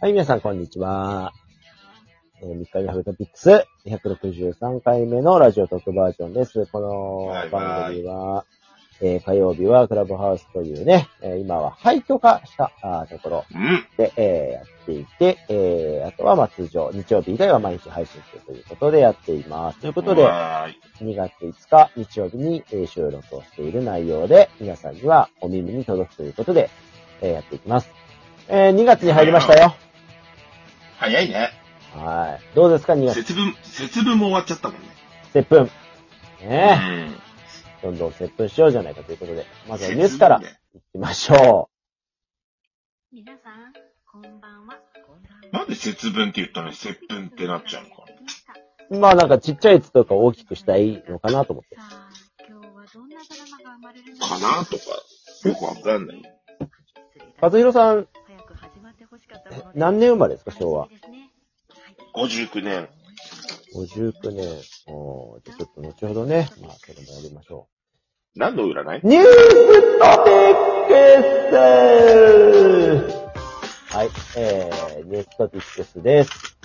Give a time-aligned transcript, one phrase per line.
[0.00, 1.34] はい、皆さん、こんにちは。
[2.40, 6.64] えー、3日にハグトピックス、263回目のラジオトークバージョンです。
[6.72, 8.46] この番組は、
[9.02, 13.86] えー火曜日はクラブハウスというね、えー今は廃墟化したあーところうん。
[13.96, 19.78] で、えーやっていて、えーあとはまあ通常、日曜日以外は毎日配信するということでやっています。
[19.80, 21.12] ということで、はーい。
[21.12, 26.68] 2月5日日曜日にえー収録をしている内容で、皆さんにはお耳に届くということで、
[27.22, 27.90] えーやっていきます。
[28.48, 29.74] えー2月に入りましたよ。
[30.98, 31.50] 早いね。
[31.94, 32.54] はい。
[32.54, 33.14] どうですか、2月？
[33.22, 34.88] 節分、節分も終わっちゃったもんね。
[35.32, 35.70] 接吻。
[36.44, 36.74] うね
[37.08, 37.14] ん。
[37.82, 37.86] え。
[37.86, 41.70] どんどん接吻しようじゃないかということで、まずはニュースから行きましょ
[43.12, 43.72] 皆さん、
[44.10, 44.78] こんばんは。
[45.52, 48.04] なんで節分って言ったのに節分ってなっちゃうのか。
[48.90, 48.98] う。
[48.98, 51.76] まあなんかちっちゃいやつとか大きくしたいのかなと思って。
[51.76, 52.10] さあ、
[52.48, 54.84] 今日はどんなドラマが生まれるのかなとか、
[55.48, 56.22] よくわかんない。
[57.40, 60.88] 和弘さん、早く始まってほしかったもので何年生まれですか、昭和？
[60.88, 62.88] 楽しみですね59年。
[63.74, 64.46] 59年。
[64.88, 67.68] おーじゃあちょっと後ほどね、まあそれもやりましょ
[68.36, 69.00] 何の占い？
[69.02, 70.54] ニューストピッ
[70.86, 70.92] ク
[71.50, 71.56] ス
[73.92, 76.56] はい、えー、ニューストピックスです。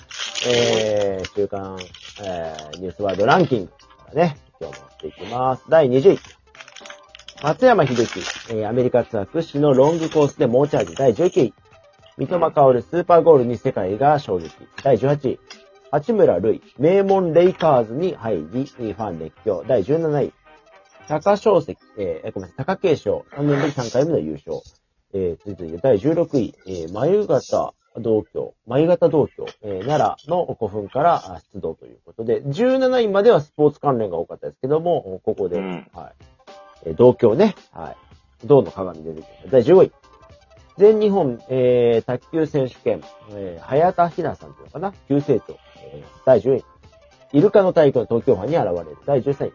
[0.48, 1.76] えー、週間、
[2.22, 3.76] えー、ニュースワードランキングか
[4.14, 5.64] らね、今日もやっていきます。
[5.68, 6.18] 第20位。
[7.42, 11.54] 松山秀樹、えーアメリカツアー屈指のロングコースで猛チャージ第19位。
[12.16, 14.52] 三笘薫スーパーゴールに世界が衝撃
[14.84, 15.40] 第18位。
[15.90, 20.32] 八村塁、名門レイカーズに入り、ファン熱狂第17位。
[21.08, 24.60] 高小石、えー、ごめんなさい、高慶賞、3年ぶり3回目の優勝。
[25.14, 36.24] えー、続いて第16位、えー、眉形同郷、眉形同郷、えー、奈良の古墳からあ出動ということで、17位まではスポーツ関連が多かったですけども、ここで、うんはい。
[36.86, 37.96] えー同郷ね、はい。
[38.46, 39.50] 銅の鏡で出てきた。
[39.50, 39.92] 第15位。
[40.76, 44.92] 全日本、えー、卓球選手権、えー、早田ひなさんっていうのかな？
[45.08, 45.56] 急成長。
[45.78, 46.64] えー、第10位。
[47.32, 48.98] イルカの太鼓の東京湾に現れる。
[49.06, 49.52] 第13位。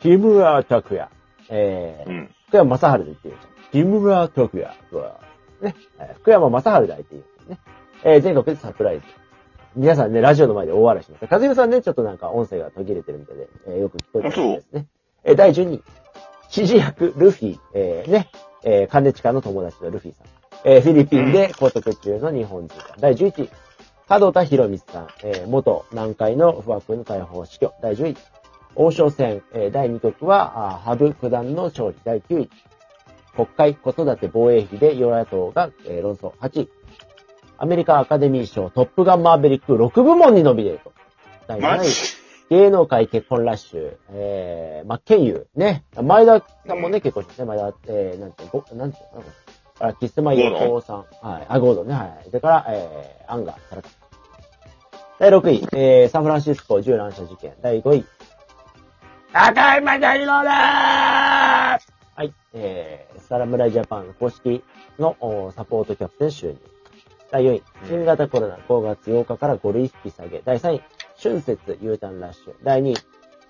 [0.00, 1.08] 木村拓哉。
[1.48, 2.34] えー、うん。
[2.48, 3.84] 福山雅治で言ってるじゃん。
[3.84, 5.20] 木村拓哉は、
[5.60, 7.58] ね、えー福山雅治で相手にね、
[8.04, 9.04] えー全国でサプライズ。
[9.76, 11.34] 皆さんね、ラジオの前で大笑いしました。
[11.36, 14.86] 和弘さんね、ちょっとなんか音声が途切れてるみたいで、えーよく聞こえてるんですね。
[15.24, 15.82] えー第12位。
[16.52, 18.28] 指示役、ルフィ、えーね、
[18.64, 20.26] えー、カンデチカの友達のルフィさん。
[20.64, 23.00] えーフィリピンで拘束中の日本人さん。
[23.00, 23.50] 第11位。
[24.08, 27.72] 門田博光さん、えー元南海の不惑の逮捕死去。
[27.82, 28.16] 第10位。
[28.80, 31.96] 王将戦、えー第2局は、羽生九段の勝利。
[32.02, 32.50] 第9位。
[33.36, 36.32] 国会子育て防衛費で与野党が、えー論争。
[36.40, 36.68] 8位。
[37.58, 40.94] アメリカアカデミー賞トップガンマーベリック6部門にノミネート。
[41.46, 41.88] 第7位。
[42.48, 45.84] 芸能界結婚ラッシュ、えー、真剣佑、ね。
[46.02, 49.28] 前田さんもね、結婚してね、前田、えー、なんて、ご、なんてなんか
[49.80, 51.04] あ、キスマイ横尾さん。
[51.20, 51.46] はい。
[51.50, 52.24] あ、ゴードンね、はい。
[52.28, 53.56] それから、えー、アンガー。
[55.18, 57.52] 第6位、えー、サンフランシスコ銃乱射事件。
[57.60, 58.06] 第5位、
[59.32, 61.78] 赤いマジャリローは
[62.24, 62.34] い。
[62.52, 64.64] えー、サラムライジャパン公式
[64.98, 66.58] のおサポートキャプテン就任。
[67.30, 70.42] 第4位、新型コロナ5月8日から5類引き下げ。
[70.44, 70.82] 第3位、
[71.22, 72.54] 春節 U ターンラッシュ。
[72.64, 72.96] 第2位、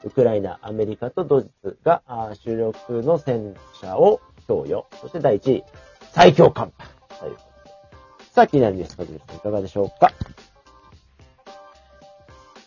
[0.04, 2.02] ウクライナ、アメリカとドイツが
[2.34, 4.84] 主力の戦車を供与。
[5.00, 5.64] そして第1位、
[6.12, 6.84] 最強寒波。
[8.32, 10.12] さあ、気になるニュース、かずみさんいかがでしょうか？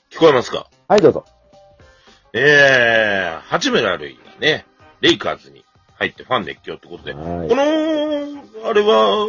[0.09, 0.67] 聞こえますか？
[0.87, 1.25] はい、どうぞ。
[2.33, 4.65] えー、八村塁がね、
[5.01, 5.63] レイカーズに
[5.95, 7.63] 入ってファン熱狂ってことで、はいこの、
[8.67, 9.27] あれは、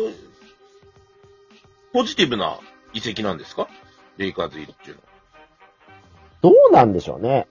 [1.93, 2.59] ポジティブな
[2.95, 3.69] 移籍なんですか？
[4.17, 5.09] レイカーズ入りっていうのは。
[6.41, 7.47] どうなんでしょうね。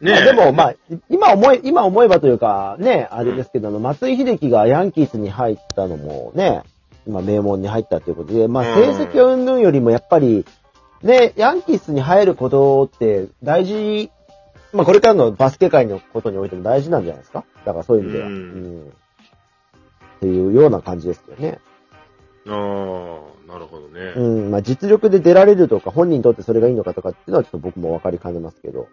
[0.00, 0.74] ねえまあでも、まあ、
[1.08, 6.62] 今思え、今思えばというか、ね、あれですけど、あの松井秀喜がヤンキースに入ったのもね、
[7.06, 10.44] 今名門に入ったということで、まあうん成績云々よりもやっぱり、
[11.02, 14.10] ね、ヤンキースに入ることって大事、
[14.74, 17.44] まあこれからのバスケ界のことにおいても大事なんじゃないですか？
[17.64, 18.26] だからそういう意味では。
[18.26, 18.88] ううんん。
[18.88, 18.90] っ
[20.20, 21.60] ていうような感じですよね。
[22.46, 24.12] ああ、なるほどね。
[24.16, 24.50] うん。
[24.50, 28.88] まあ実力で出られるとか、本人にとってそれがいいのかとかっていうのはちょっと僕も分かりかねますけど。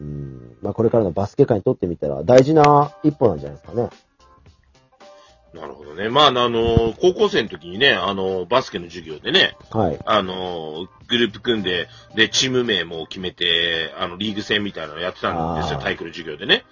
[0.00, 0.56] うん。
[0.62, 3.90] まあこれからのバスケ界にとってみたら大事な一歩なんじゃないですかね。
[5.52, 6.08] なるほどね。
[6.08, 9.98] まあ、あの、高校生の時にね、あの、バスケの授業でね、はい。
[10.06, 16.64] あの、グループ組んで、で、チーム名も決めて、あの、リーグ戦みたいなのやってたんですよ、あー体育の授業でね。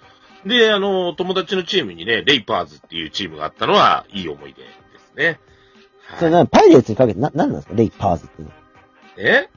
[0.45, 4.67] で、あの、友達のチームにね、レイパーズっていうチームがあったのは、いい思い出で
[4.99, 5.39] すね。
[6.07, 7.73] はい、それな、パイレーツにかけてな、なんなんですか？
[7.75, 8.53] レイパーズっていうの。
[9.17, 9.49] え？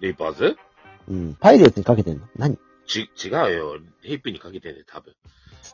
[0.00, 0.56] レイパーズ？
[1.08, 1.34] うん。
[1.38, 2.26] パイレーツにかけてんの？
[2.36, 2.58] 何？
[2.88, 3.76] ち、違うよ。
[4.02, 5.14] レイプにかけてね、多分。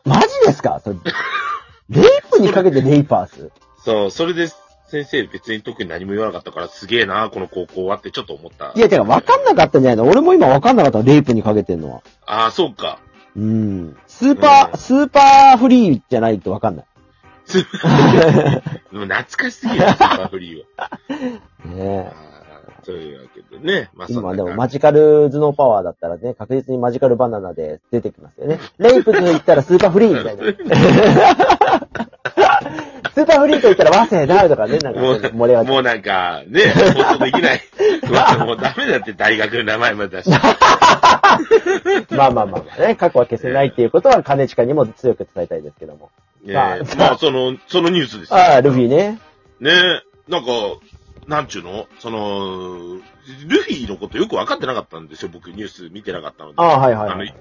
[0.05, 0.81] マジですか？
[0.85, 0.97] それ、
[1.89, 3.53] レイプにかけてレイパーズ
[3.85, 4.49] そう、それで
[4.89, 8.73] 先生別に特に何も言わなかったからすげえな、この高校はってちょっと思った。
[8.75, 10.11] いや、てか分かんなかったんじゃないの？
[10.11, 12.03] 俺も今分かんなかった、レイプにかけてんのは。
[12.27, 12.99] ああ、そうか。
[13.37, 13.97] うん。
[14.07, 16.85] スーパー、うんスーパーフリーじゃないと分かんない。
[17.45, 18.63] スーパー
[18.93, 20.91] でも 懐かしすぎる、 スーパーフリーは。
[21.65, 22.29] ねあー
[22.85, 23.91] そういうわけでね。
[23.95, 28.59] まあ、そん今でもマジカル頭脳パワーだったらね、確実にマジカルバナナで出てきますよね。
[28.79, 31.58] レイプと言ったらスーパーフリーみたいな。
[33.15, 35.33] スーパーフリーと言ったら早稲田とかね、なんかもう。
[35.65, 37.61] もうなんか、ね、放送できない。
[38.09, 40.39] うわもうダメだって大学の名前まで出して。
[42.15, 46.11] まあまあまあまあね、過去は消せないっていうことは金近にも強く伝えたいですけども。
[46.45, 48.37] ねまあまあ、その、そのニュースですよ。
[48.37, 49.19] ああ、ルフィね。
[49.61, 49.73] ね
[50.29, 50.51] なんか、
[51.27, 51.87] なんちゅうの？
[51.99, 53.01] その、
[53.47, 55.31] ルフィのことよく分かってなかったんですよ。
[55.33, 56.55] 僕ニュース見てなかったので。
[56.59, 57.35] ああ、はいはい、あのはい。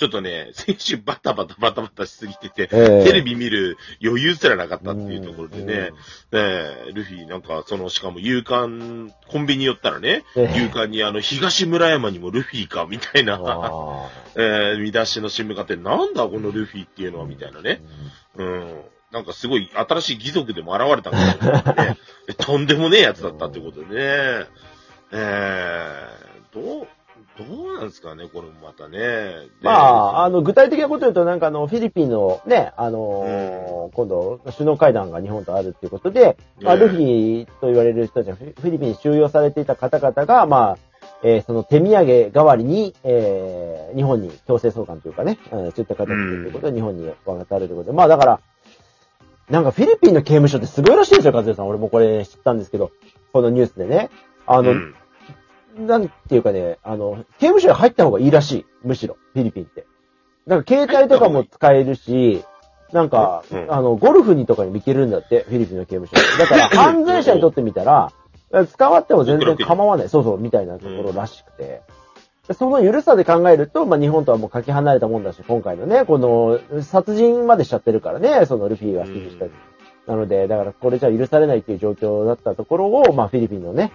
[0.00, 5.90] ちょっとね、先週バタバタバタバタしすぎてて、ええテレビ見る余裕すらなかったっていうところでうんね、ね
[6.32, 17.82] えルフィなんか、その、しかも勇敢、コンビニ寄ったらね、ええ勇敢にあの、東村山にもルフィか、みたいな、あ えー見出しの新聞があって、なんだこのルフィっていうのは、みたいなね。
[18.36, 18.80] うん。
[19.12, 21.96] なんかすごい新しい義族でも現れたんだけどね。
[22.38, 24.46] とんでもねえやつだったってことでね。
[25.12, 26.88] えー、どう、
[27.44, 28.98] どうなんですかね、これもまたね。
[28.98, 40.78] でまあ、あの、具体的なこと言うと、なんかあの、フィリピンのね、あのー今度、首脳会談が日本とあるっていうことで、まあ、ねルフィと言われる人たちがフィリピンに収容されていた方々が、まあ、
[41.22, 48.40] えーその手土産代わりに、えー日本に強制送還というかね、うんそういった形でということで、日本に渡るということで、まあだから、
[49.48, 51.68] なんかフィリピンの刑務所ってすごいらしいですよ、和也さん。
[51.68, 52.92] 俺もこれ知ったんですけど、
[53.32, 54.10] このニュースでね。
[54.46, 54.94] あの、うん
[55.76, 58.66] なんていうかね、あの、刑務所に入った方がいいらしい。
[58.82, 59.86] むしろ、フィリピンって。
[60.46, 62.44] だから携帯とかも使えるし、
[62.92, 66.16] なんか、うんあの、ゴルフにとかにも行けるんだって、フィリピンの刑務所。
[66.38, 68.12] だから、犯罪者にとってみたら、
[68.66, 70.08] 使わっても全然構わない。
[70.08, 71.82] そうそう、みたいなところらしくて。
[72.48, 79.52] でその緩さで考えると、まあ、日本とはもうかけ離れたもんだし、今回のね、この、殺人までしちゃってるからね、そのルフィが指示したり。
[80.08, 83.92] なので、だからこれじゃ許されないっていう状況だったところを、まあ、フィリピンのね、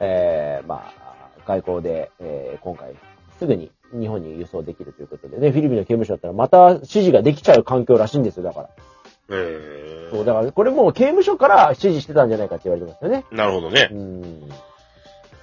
[0.00, 1.08] えー、まあ、
[1.48, 2.94] 外交で、えー、今回、
[3.38, 8.68] すぐに日本に輸送できるということでね、フィリピンの刑務所だったらまた指示ができちゃう環境らしいんですよ、だから。
[9.30, 13.24] えーそう、だからこれもう刑務所から指示してたんじゃないかって言われてますよね。
[13.30, 13.94] なるほどねう。
[13.94, 14.48] ん。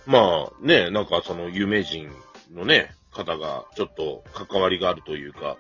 [0.06, 2.10] まあね、なんかその有名人
[2.54, 5.58] のね、方がちょっと関わりがあるというか、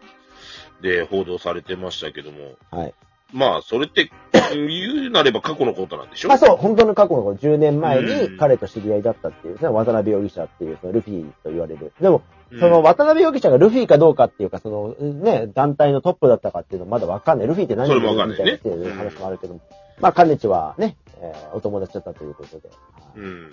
[0.81, 2.93] で、報道されてましたけども、はい。
[3.33, 4.11] まあ、それって、
[4.53, 6.29] 言うなれば過去のことなんでしょ？
[6.29, 11.91] まあそう、本当の過去の10年前うんに彼と知り合いだったっていう、ね、渡辺容疑者っていう、そのルフィと言われる。
[11.99, 14.69] でも、うんその渡辺容疑者がルフィかどうかっていうか、そ
[14.99, 17.47] のね、団体のトップだったかっていうのはまだわかんない。
[17.47, 19.61] ルフィって何それもわかんないねみたいなっていう話もあるけども。
[19.99, 22.69] まあ、カネチはね、えーお友達だったということで。
[23.15, 23.51] うん。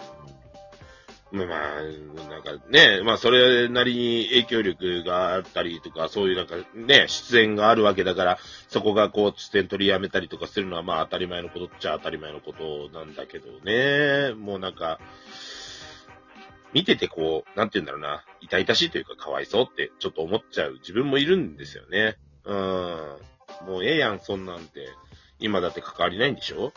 [1.32, 8.38] まあまあ、なんかね、まあそれなりに影響力があったりとか、そういうなんかね、出演があるわけだから、
[8.68, 15.00] そこがこう出演取りやめたりとかするのはまあ当たり前のことっちゃ当たり前のことなんだけどね、もうなんか、
[16.74, 22.16] 見ててこう、なんて言うんだろうな、痛々しいというかかわいそうってちょっと思っちゃう自分もいるんですよね。
[22.44, 22.56] うん。
[23.66, 24.88] もうええやん、そんなんて。
[25.38, 26.72] 今だって関わりないんでしょ？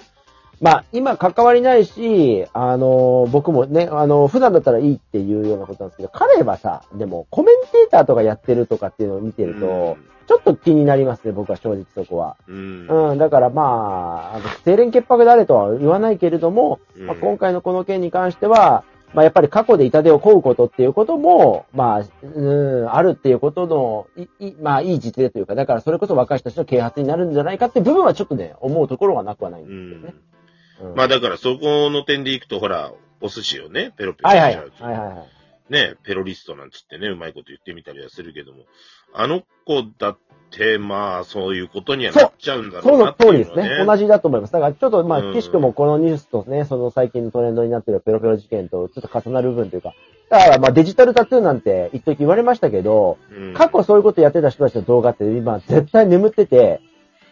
[0.61, 9.97] まあ、今関わりないし、あの僕もね、あの普段だったらいいっていうようなことなんですけど、彼はさ、でもコメンテーターとかやってるとかっていうのを見てると、
[10.27, 12.35] ちょっと気になりますね、僕は正直そこは。
[12.47, 12.87] うん。
[12.87, 13.09] うん。
[13.11, 18.83] うん、だからまあ、あの、清廉潔白であれとは言わないけれども、うんまあ、今回のこの件に関しては、
[19.13, 30.13] まあやっぱり過去で痛手を負うことっていうことも、まあ、うん、あるっていうことの、い、いまあいい実例というか、だからそれこそ若い人たちの啓発になるんじゃないかっていう部分はちょっとね、思うところはなくはないんうですけどね。
[30.95, 32.91] まあだからそこの点でいくと、ほら、
[33.21, 34.29] お寿司をね、ペロペロ。
[34.29, 35.35] しちゃうとはいはいはい。
[35.69, 38.63] ね、ペロリストなんつってね、うまいこと言ってみたりはするけども、
[39.13, 40.17] あの子だっ
[40.51, 43.83] て、まあ、そういうことにはなっちゃうんだろそうのなって通りですね。
[43.83, 44.53] 同じだと思います。
[44.53, 49.93] だからちょっとまあ、うん岸くもこのニュースとね、その最近のトレンドになってるペロペロ事件とちょっと重なる部分というか、
[50.29, 56.81] だからまあデジタルタトゥーなんて一時言われましたけど、うん過去そういうことやってた人たちの動画って今絶対眠ってて、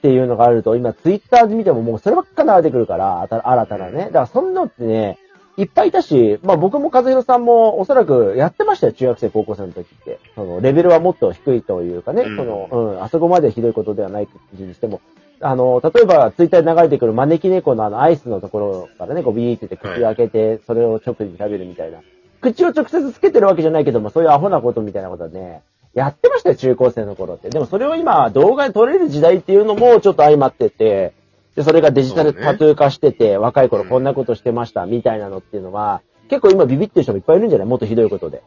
[0.04, 4.08] っていうのがあると、今ツイッターで見てももうそればっか流れてくるから、新たなね。
[4.08, 5.18] だからそんなのってね、
[5.56, 10.20] いっぱいいたし、まあ僕も和弘さんもおそらくやってましたよ、中学生、高校生の時って。
[10.36, 15.00] その、レベルはもっと低いというかね、うんその、うん、あそこまでひどいことではないにしても、
[15.40, 22.00] あの、例えばツイッターで流れてくる招き猫のあのアイスのところからね、こうビーってて口開けて、それを直に食べるみたいな。
[22.42, 27.50] 口を直接つけてるわけじゃないけども、そういうアホなことみたいなことはね、やってましたよ、中高生の頃って。
[27.50, 31.14] でもそれを今、動画で撮れる時代っていうのもちょっと相まってて、
[31.56, 37.68] で、それがデジタルタトゥー化してて、若い頃うんこんなことしてました、みたいなのっていうのは、結構今ビビってる人もいっぱいいるんじゃない？
[37.68, 38.42] もっとひどいことで。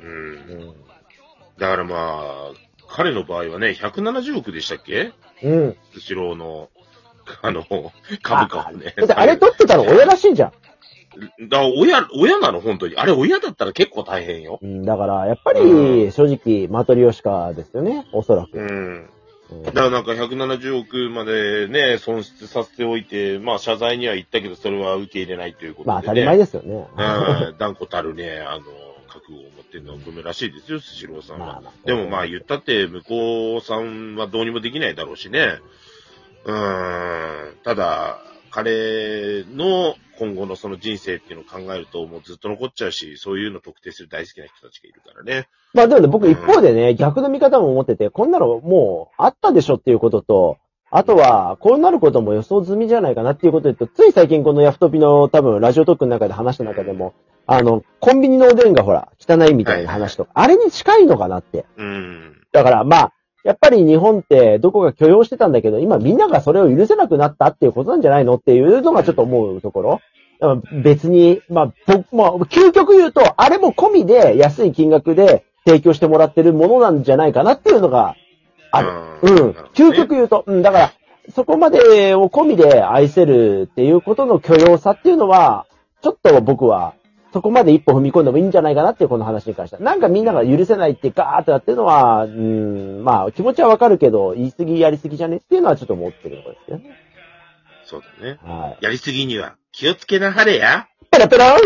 [0.00, 0.02] う。
[0.02, 0.34] うん
[0.70, 0.74] ん。
[1.58, 2.50] だからまあ、
[2.88, 5.12] 彼の場合はね、170億でしたっけ？
[5.44, 5.76] うん。
[5.94, 6.68] スシローの、
[7.42, 7.64] あの、
[8.22, 8.94] 株価をね。
[8.96, 10.52] だってあれ撮ってたの 親らしいじゃん。
[11.48, 12.96] だから親、親なの、本当に。
[12.96, 14.58] あれ、親だったら結構大変よ。
[14.62, 18.58] うん、だから、やっぱうり、正直、マトリオシカですよね、おそらく。
[18.58, 18.66] うん。
[18.66, 18.70] う
[19.08, 19.10] ん
[19.64, 25.92] だからなんか170億までね、損失させておいて、まあ謝罪には言ったけど、それは受け入れないということで、ね。
[25.92, 26.88] まあ当たり前ですよね。
[27.50, 28.64] うん、断固たるね、あの、
[29.08, 31.46] 覚悟を持ってるのはごめらしいですよ、スシローさんは。
[31.46, 35.58] まあまあでもまあ言ったって、向こうさんはどうにもできないだろうしね。
[36.44, 38.18] うん、ただ、
[38.50, 45.48] 彼の今後のその人生っていうのを考えると、もうずっと残っちゃうし、そういうの特定する大好きな人たちがいるからね。
[45.74, 50.58] まあでもね、僕一方でね、逆の見方も思ってて、こんなのもうあったでしょっていうことと、
[50.92, 57.14] あとは、こうなることも予想済みじゃないかなっていうことで言うと、つい最近このヤフトピの多分ラジオトークの中で話した中でも、
[57.46, 61.64] あの、コンビニのおでんがほら、汚いみたいな話とか、あれに近いのかなって。
[61.78, 62.46] うん。
[62.52, 63.12] だからまあ、
[63.44, 70.00] やっぱり日本ってどこか許容してたんだけど、今みんながそれを許せなくなったっていうことなんじゃないのっていうのがちょっと思うところ。
[70.82, 78.16] 別に、まあ、僕、まあ、究極言うと、あれも込みで安い金額で提供してもらってるものなんじゃないかなっていうのが
[78.72, 78.90] ある。
[79.22, 79.50] うん。
[79.74, 80.92] 究極言うと、うん、だから、
[81.32, 85.66] そこまでを込みで愛せるっていうことの許容さっていうのは、
[86.02, 86.94] ちょっと僕は、
[87.32, 89.82] そこまで一歩踏み込んでもいいんじゃないかなっていうこの話に関しては。
[89.82, 96.98] なんかみんなが許せないってガーってやってるのは、うん、まあ気持ちはわかるけど、言い過ぎやり過ぎじゃねっていうのはちょっと思ってるところですよね。
[97.84, 98.38] そうだね。
[98.42, 98.84] はい。
[98.84, 100.88] やりすぎには気をつけなはれや。
[101.10, 101.58] ペラペラン